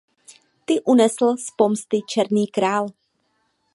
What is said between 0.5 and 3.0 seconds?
Ty unesl z pomsty Černý král.